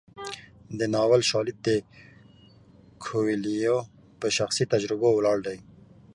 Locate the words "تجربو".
4.73-5.09